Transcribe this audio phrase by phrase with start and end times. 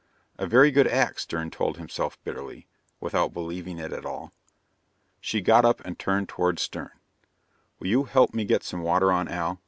[0.39, 2.65] A very good act, Stern told himself bitterly,
[2.99, 4.33] without believing it at all.
[5.19, 6.89] She got up and turned toward Stern.
[7.79, 9.59] "Will you help me get some water on, Al?"